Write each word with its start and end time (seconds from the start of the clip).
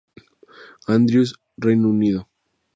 Andrews, 0.87 1.35
Reino 1.63 1.89
Unido. 1.89 2.27